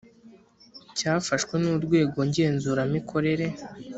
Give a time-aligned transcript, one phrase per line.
[0.97, 3.47] cyafashwe n Urwego Ngenzuramikorere